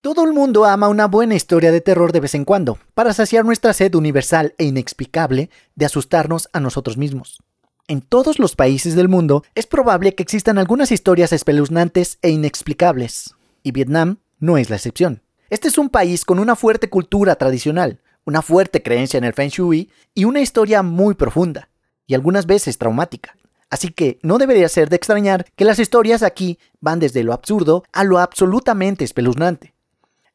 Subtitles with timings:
[0.00, 3.44] Todo el mundo ama una buena historia de terror de vez en cuando, para saciar
[3.44, 7.42] nuestra sed universal e inexplicable de asustarnos a nosotros mismos.
[7.88, 13.34] En todos los países del mundo es probable que existan algunas historias espeluznantes e inexplicables,
[13.64, 15.20] y Vietnam no es la excepción.
[15.50, 19.48] Este es un país con una fuerte cultura tradicional, una fuerte creencia en el Feng
[19.48, 21.70] Shui y una historia muy profunda,
[22.06, 23.36] y algunas veces traumática.
[23.68, 27.82] Así que no debería ser de extrañar que las historias aquí van desde lo absurdo
[27.92, 29.74] a lo absolutamente espeluznante.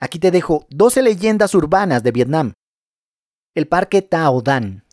[0.03, 2.51] Aquí te dejo 12 leyendas urbanas de Vietnam.
[3.55, 4.83] El Parque Tao Dan.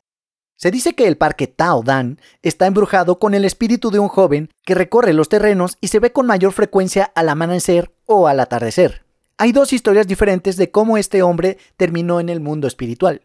[0.54, 4.50] Se dice que el Parque Tao Dan está embrujado con el espíritu de un joven
[4.64, 9.04] que recorre los terrenos y se ve con mayor frecuencia al amanecer o al atardecer.
[9.36, 13.22] Hay dos historias diferentes de cómo este hombre terminó en el mundo espiritual.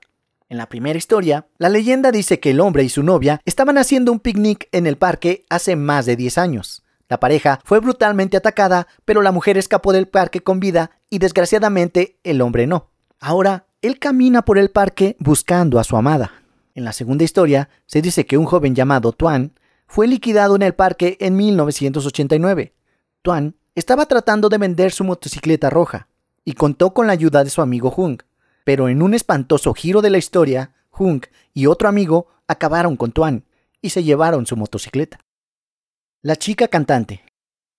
[0.50, 4.12] En la primera historia, la leyenda dice que el hombre y su novia estaban haciendo
[4.12, 6.85] un picnic en el parque hace más de 10 años.
[7.08, 12.20] La pareja fue brutalmente atacada, pero la mujer escapó del parque con vida y desgraciadamente
[12.24, 12.92] el hombre no.
[13.20, 16.32] Ahora, él camina por el parque buscando a su amada.
[16.74, 19.54] En la segunda historia, se dice que un joven llamado Tuan
[19.88, 22.74] fue liquidado en el parque en 1989.
[23.22, 26.08] Tuan estaba tratando de vender su motocicleta roja
[26.44, 28.20] y contó con la ayuda de su amigo Hung.
[28.64, 31.22] Pero en un espantoso giro de la historia, Hung
[31.54, 33.46] y otro amigo acabaron con Tuan
[33.82, 35.25] y se llevaron su motocicleta.
[36.26, 37.24] La chica cantante.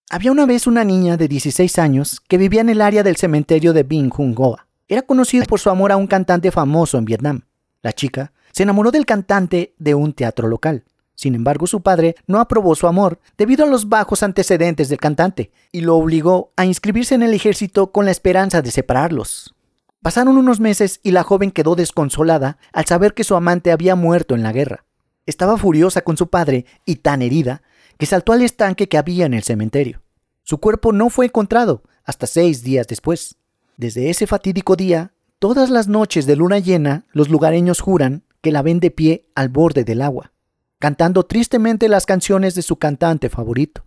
[0.08, 3.72] Había una vez una niña de 16 años que vivía en el área del cementerio
[3.72, 4.68] de Binh Hoa.
[4.86, 7.40] Era conocida por su amor a un cantante famoso en Vietnam.
[7.82, 10.84] La chica se enamoró del cantante de un teatro local.
[11.16, 15.50] Sin embargo, su padre no aprobó su amor debido a los bajos antecedentes del cantante
[15.72, 19.56] y lo obligó a inscribirse en el ejército con la esperanza de separarlos.
[20.02, 24.36] Pasaron unos meses y la joven quedó desconsolada al saber que su amante había muerto
[24.36, 24.84] en la guerra.
[25.26, 27.62] Estaba furiosa con su padre y tan herida
[27.98, 30.02] que saltó al estanque que había en el cementerio.
[30.42, 33.36] Su cuerpo no fue encontrado hasta seis días después.
[33.76, 38.62] Desde ese fatídico día, todas las noches de luna llena, los lugareños juran que la
[38.62, 40.32] ven de pie al borde del agua,
[40.78, 43.84] cantando tristemente las canciones de su cantante favorito.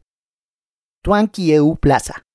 [1.01, 2.25] Tuan Kieu Plaza.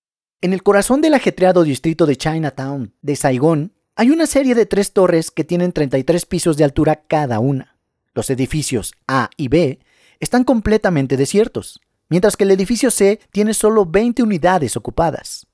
[0.40, 4.92] En el corazón del ajetreado distrito de Chinatown, de Saigón, hay una serie de tres
[4.92, 7.76] torres que tienen 33 pisos de altura cada una.
[8.14, 9.80] Los edificios A y B
[10.24, 15.46] están completamente desiertos, mientras que el edificio C tiene solo 20 unidades ocupadas.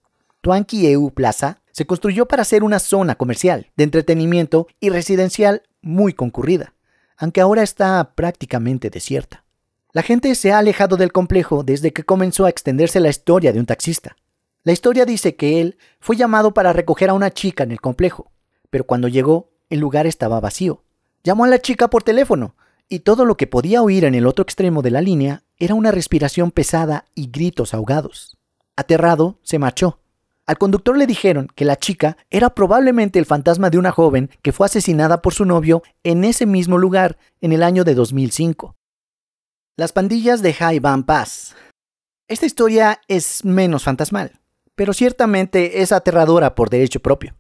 [0.43, 6.13] Tuanqui EU Plaza se construyó para ser una zona comercial, de entretenimiento y residencial muy
[6.13, 6.75] concurrida,
[7.17, 9.45] aunque ahora está prácticamente desierta.
[9.93, 13.59] La gente se ha alejado del complejo desde que comenzó a extenderse la historia de
[13.59, 14.17] un taxista.
[14.63, 18.31] La historia dice que él fue llamado para recoger a una chica en el complejo,
[18.71, 20.85] pero cuando llegó, el lugar estaba vacío.
[21.25, 22.55] Llamó a la chica por teléfono,
[22.93, 25.93] y todo lo que podía oír en el otro extremo de la línea era una
[25.93, 28.37] respiración pesada y gritos ahogados.
[28.77, 30.01] Aterrado, se marchó.
[30.45, 34.53] Al conductor le dijeron que la chica era probablemente el fantasma de una joven que
[34.53, 38.75] fue asesinada por su novio en ese mismo lugar en el año de 2005.
[39.77, 41.55] Las pandillas de Hai Van Pass.
[42.27, 44.41] Esta historia es menos fantasmal,
[44.75, 47.37] pero ciertamente es aterradora por derecho propio.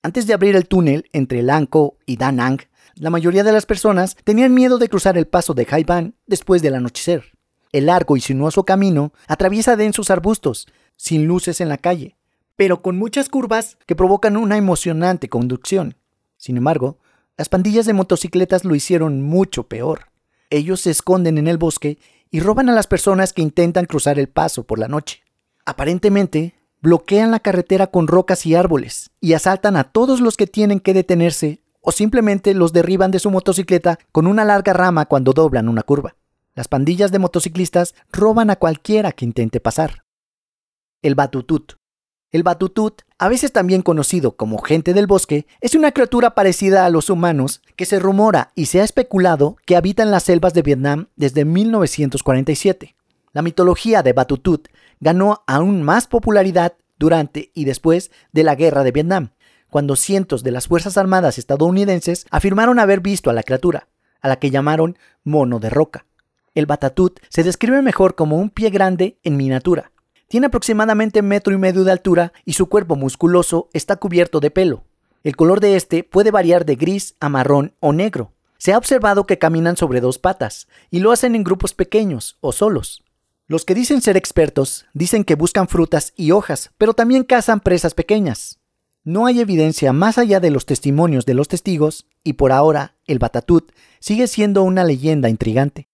[0.00, 2.60] Antes de abrir el túnel entre Lanco y Da Nang,
[2.94, 6.74] la mayoría de las personas tenían miedo de cruzar el paso de Haiban después del
[6.74, 7.32] anochecer.
[7.72, 12.16] El largo y sinuoso camino atraviesa densos arbustos, sin luces en la calle,
[12.56, 15.96] pero con muchas curvas que provocan una emocionante conducción.
[16.36, 16.98] Sin embargo,
[17.38, 20.08] las pandillas de motocicletas lo hicieron mucho peor.
[20.50, 21.98] Ellos se esconden en el bosque
[22.30, 25.22] y roban a las personas que intentan cruzar el paso por la noche.
[25.64, 30.80] Aparentemente, bloquean la carretera con rocas y árboles y asaltan a todos los que tienen
[30.80, 35.68] que detenerse o simplemente los derriban de su motocicleta con una larga rama cuando doblan
[35.68, 36.16] una curva.
[36.54, 40.04] Las pandillas de motociclistas roban a cualquiera que intente pasar.
[41.02, 41.74] El batutut.
[42.30, 46.90] El batutut, a veces también conocido como gente del bosque, es una criatura parecida a
[46.90, 50.62] los humanos que se rumora y se ha especulado que habita en las selvas de
[50.62, 52.94] Vietnam desde 1947.
[53.32, 54.68] La mitología de Batutut
[55.00, 59.30] ganó aún más popularidad durante y después de la Guerra de Vietnam,
[59.72, 63.88] cuando cientos de las Fuerzas Armadas estadounidenses afirmaron haber visto a la criatura,
[64.20, 66.04] a la que llamaron mono de roca.
[66.54, 69.90] El batatut se describe mejor como un pie grande en miniatura.
[70.28, 74.84] Tiene aproximadamente metro y medio de altura y su cuerpo musculoso está cubierto de pelo.
[75.24, 78.34] El color de este puede variar de gris a marrón o negro.
[78.58, 82.52] Se ha observado que caminan sobre dos patas y lo hacen en grupos pequeños o
[82.52, 83.02] solos.
[83.46, 87.94] Los que dicen ser expertos dicen que buscan frutas y hojas, pero también cazan presas
[87.94, 88.58] pequeñas.
[89.04, 93.18] No hay evidencia más allá de los testimonios de los testigos y por ahora el
[93.18, 95.88] Batatut sigue siendo una leyenda intrigante.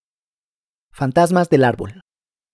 [0.91, 2.01] Fantasmas del árbol.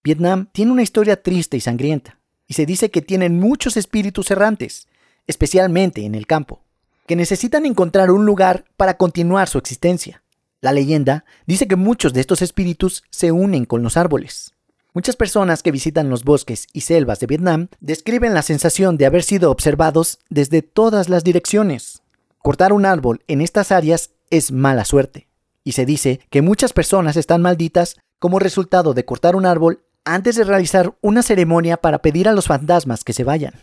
[0.02, 4.88] Vietnam tiene una historia triste y sangrienta, y se dice que tienen muchos espíritus errantes.
[5.28, 6.62] especialmente en el campo,
[7.08, 10.24] que necesitan encontrar un lugar para continuar su existencia.
[10.62, 14.55] La leyenda dice que muchos de estos espíritus se unen con los árboles.
[14.96, 19.24] Muchas personas que visitan los bosques y selvas de Vietnam describen la sensación de haber
[19.24, 22.02] sido observados desde todas las direcciones.
[22.38, 25.28] Cortar un árbol en estas áreas es mala suerte,
[25.66, 30.38] y se dice que muchas personas están malditas como resultado de cortar un árbol antes
[30.38, 33.54] de realizar una ceremonia para pedir a los fantasmas que se vayan.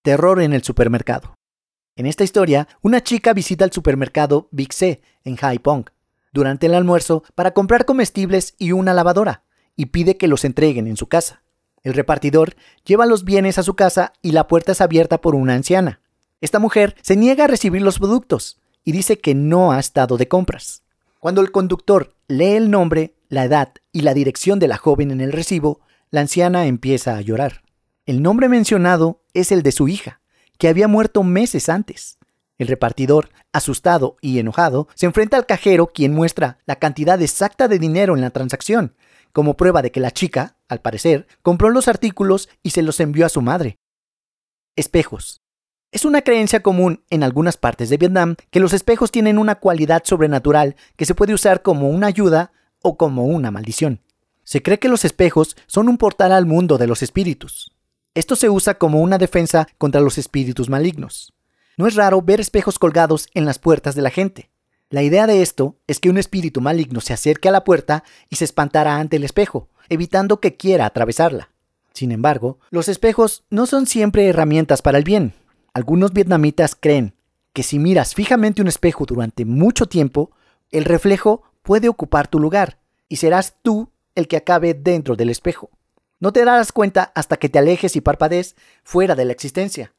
[0.00, 1.34] Terror en el supermercado.
[1.94, 5.90] En esta historia, una chica visita el supermercado Big C en Hai Pong
[6.32, 9.42] durante el almuerzo para comprar comestibles y una lavadora
[9.76, 11.42] y pide que los entreguen en su casa.
[11.82, 12.54] El repartidor
[12.84, 16.00] lleva los bienes a su casa y la puerta es abierta por una anciana.
[16.40, 20.28] Esta mujer se niega a recibir los productos y dice que no ha estado de
[20.28, 20.82] compras.
[21.20, 25.20] Cuando el conductor lee el nombre, la edad y la dirección de la joven en
[25.20, 25.80] el recibo,
[26.10, 27.62] la anciana empieza a llorar.
[28.06, 30.20] El nombre mencionado es el de su hija,
[30.58, 32.18] que había muerto meses antes.
[32.58, 37.78] El repartidor, asustado y enojado, se enfrenta al cajero quien muestra la cantidad exacta de
[37.78, 38.94] dinero en la transacción,
[39.32, 43.26] como prueba de que la chica, al parecer, compró los artículos y se los envió
[43.26, 43.78] a su madre.
[44.76, 45.40] Espejos.
[45.90, 50.02] Es una creencia común en algunas partes de Vietnam que los espejos tienen una cualidad
[50.04, 54.00] sobrenatural que se puede usar como una ayuda o como una maldición.
[54.42, 57.72] Se cree que los espejos son un portal al mundo de los espíritus.
[58.14, 61.32] Esto se usa como una defensa contra los espíritus malignos.
[61.76, 64.50] No es raro ver espejos colgados en las puertas de la gente.
[64.90, 68.36] La idea de esto es que un espíritu maligno se acerque a la puerta y
[68.36, 71.48] se espantará ante el espejo, evitando que quiera atravesarla.
[71.94, 75.32] Sin embargo, los espejos no son siempre herramientas para el bien.
[75.72, 77.14] Algunos vietnamitas creen
[77.54, 80.30] que si miras fijamente un espejo durante mucho tiempo,
[80.70, 82.78] el reflejo puede ocupar tu lugar
[83.08, 85.70] y serás tú el que acabe dentro del espejo.
[86.20, 89.92] No te darás cuenta hasta que te alejes y parpadees fuera de la existencia,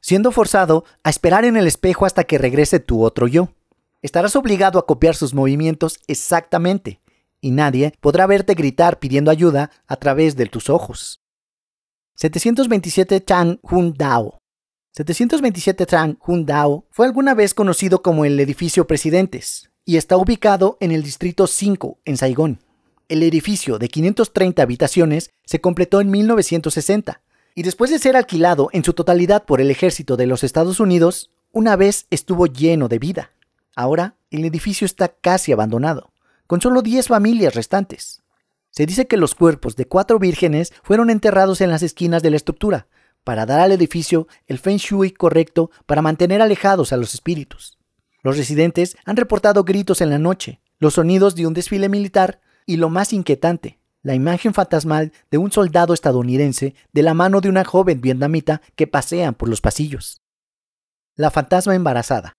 [0.00, 3.50] siendo forzado a esperar en el espejo hasta que regrese tu otro yo.
[4.02, 7.00] Estarás obligado a copiar sus movimientos exactamente,
[7.40, 11.20] y nadie podrá verte gritar pidiendo ayuda a través de tus ojos.
[12.16, 14.40] 727 Chang Hun Dao
[14.92, 20.76] 727 Chang Hun Dao fue alguna vez conocido como el edificio Presidentes y está ubicado
[20.80, 22.60] en el distrito 5 en Saigón.
[23.08, 27.22] El edificio de 530 habitaciones se completó en 1960
[27.60, 31.30] y después de ser alquilado en su totalidad por el ejército de los Estados Unidos,
[31.52, 33.32] una vez estuvo lleno de vida.
[33.76, 36.10] Ahora el edificio está casi abandonado,
[36.46, 38.22] con solo 10 familias restantes.
[38.70, 42.36] Se dice que los cuerpos de cuatro vírgenes fueron enterrados en las esquinas de la
[42.36, 42.86] estructura,
[43.24, 47.78] para dar al edificio el feng shui correcto para mantener alejados a los espíritus.
[48.22, 52.78] Los residentes han reportado gritos en la noche, los sonidos de un desfile militar y
[52.78, 57.64] lo más inquietante, la imagen fantasmal de un soldado estadounidense de la mano de una
[57.64, 60.20] joven vietnamita que pasean por los pasillos.
[61.16, 62.34] La fantasma embarazada.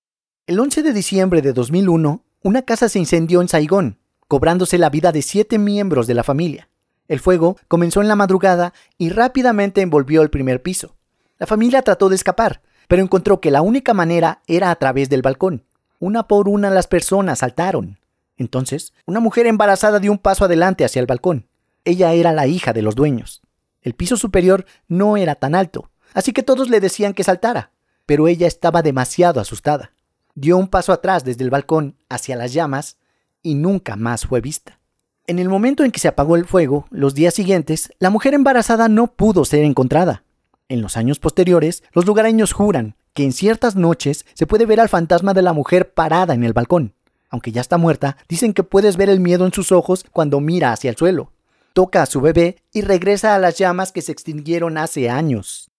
[0.48, 5.12] El 11 de diciembre de 2001, una casa se incendió en Saigón, cobrándose la vida
[5.12, 6.70] de siete miembros de la familia.
[7.08, 10.96] El fuego comenzó en la madrugada y rápidamente envolvió el primer piso.
[11.38, 15.22] La familia trató de escapar, pero encontró que la única manera era a través del
[15.22, 15.66] balcón.
[16.00, 18.00] Una por una las personas saltaron.
[18.38, 21.48] Entonces, una mujer embarazada dio un paso adelante hacia el balcón.
[21.86, 23.42] Ella era la hija de los dueños.
[23.82, 27.72] El piso superior no era tan alto, así que todos le decían que saltara,
[28.06, 29.92] pero ella estaba demasiado asustada
[30.36, 32.98] dio un paso atrás desde el balcón hacia las llamas
[33.42, 34.80] y nunca más fue vista.
[35.28, 38.90] En el momento en que se apagó el fuego, los días siguientes, la mujer embarazada
[38.90, 40.24] no pudo ser encontrada.
[40.68, 44.90] En los años posteriores, los lugareños juran que en ciertas noches se puede ver al
[44.90, 46.94] fantasma de la mujer parada en el balcón.
[47.30, 50.72] Aunque ya está muerta, dicen que puedes ver el miedo en sus ojos cuando mira
[50.72, 51.32] hacia el suelo.
[51.74, 55.72] Toca a su bebé y regresa a las llamas que se extinguieron hace años.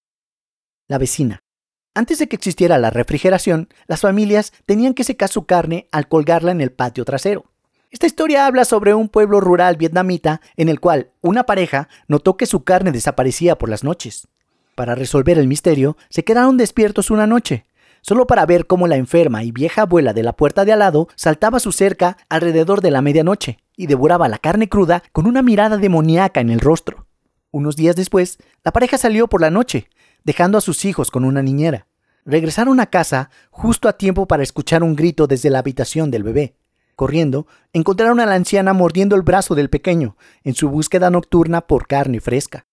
[0.88, 1.42] La vecina.
[1.94, 6.50] Antes de que existiera la refrigeración, las familias tenían que secar su carne al colgarla
[6.50, 7.44] en el patio trasero.
[7.90, 12.46] Esta historia habla sobre un pueblo rural vietnamita en el cual una pareja notó que
[12.46, 14.28] su carne desaparecía por las noches.
[14.74, 17.66] Para resolver el misterio, se quedaron despiertos una noche,
[18.02, 21.08] solo para ver cómo la enferma y vieja abuela de la puerta de al lado
[21.16, 25.78] saltaba su cerca alrededor de la medianoche y devoraba la carne cruda con una mirada
[25.78, 27.06] demoníaca en el rostro.
[27.50, 29.88] Unos días después, la pareja salió por la noche,
[30.24, 31.86] dejando a sus hijos con una niñera.
[32.24, 36.56] Regresaron a casa justo a tiempo para escuchar un grito desde la habitación del bebé.
[36.94, 41.86] Corriendo, encontraron a la anciana mordiendo el brazo del pequeño en su búsqueda nocturna por
[41.86, 42.66] carne fresca.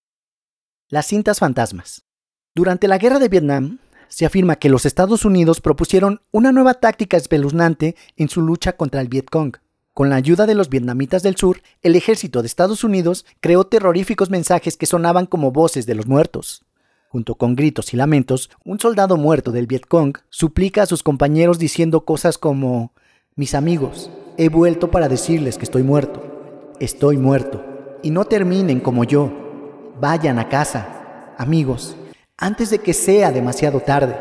[0.88, 2.06] Las cintas fantasmas.
[2.54, 7.16] Durante la guerra de Vietnam, se afirma que los Estados Unidos propusieron una nueva táctica
[7.16, 9.54] espeluznante en su lucha contra el Vietcong.
[9.94, 14.30] Con la ayuda de los vietnamitas del sur, el ejército de Estados Unidos creó terroríficos
[14.30, 16.66] mensajes que sonaban como voces de los muertos.
[17.10, 22.06] Junto con gritos y lamentos, un soldado muerto del Vietcong suplica a sus compañeros diciendo
[22.06, 22.94] cosas como,
[23.36, 27.64] mis amigos, he vuelto para decirles que estoy muerto, estoy muerto,
[28.04, 29.32] y no terminen como yo,
[30.00, 31.98] vayan a casa, amigos,
[32.40, 34.18] antes de que sea demasiado tarde.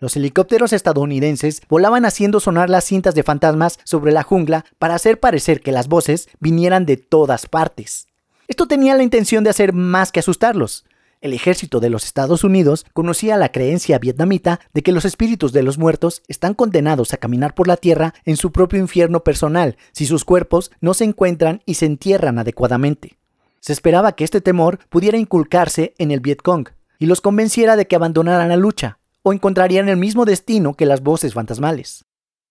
[0.00, 5.20] Los helicópteros estadounidenses volaban haciendo sonar las cintas de fantasmas sobre la jungla para hacer
[5.20, 8.06] parecer que las voces vinieran de todas partes.
[8.46, 10.84] Esto tenía la intención de hacer más que asustarlos,
[11.20, 15.64] el ejército de los Estados Unidos conocía la creencia vietnamita de que los espíritus de
[15.64, 20.06] los muertos están condenados a caminar por la tierra en su propio infierno personal si
[20.06, 23.18] sus cuerpos no se encuentran y se entierran adecuadamente.
[23.58, 26.68] Se esperaba que este temor pudiera inculcarse en el Vietcong
[26.98, 31.02] y los convenciera de que abandonaran la lucha o encontrarían el mismo destino que las
[31.02, 32.04] voces fantasmales.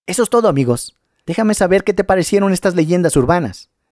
[0.05, 0.95] Eso es todo amigos.
[1.25, 3.69] Déjame saber qué te parecieron estas leyendas urbanas.